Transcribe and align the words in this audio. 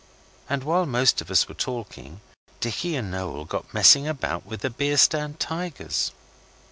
And 0.49 0.63
while 0.63 0.87
most 0.87 1.21
of 1.21 1.29
us 1.29 1.47
were 1.47 1.53
talking, 1.53 2.21
Dicky 2.59 2.95
and 2.95 3.11
Noel 3.11 3.45
got 3.45 3.71
messing 3.71 4.07
about 4.07 4.47
with 4.47 4.61
the 4.61 4.71
beer 4.71 4.97
stand 4.97 5.39
tigers. 5.39 6.09